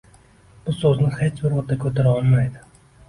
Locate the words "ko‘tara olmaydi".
1.85-2.65